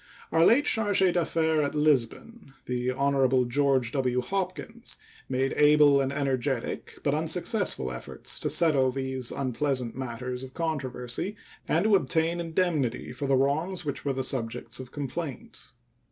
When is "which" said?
13.85-14.03